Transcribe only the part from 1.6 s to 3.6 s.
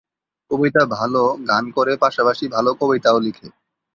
করে পাশাপাশি ভালো কবিতাও লিখে।